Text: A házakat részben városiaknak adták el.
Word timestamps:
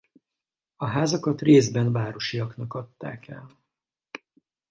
A 0.75 0.85
házakat 0.85 1.41
részben 1.41 1.91
városiaknak 1.91 2.73
adták 2.73 3.27
el. 3.27 3.49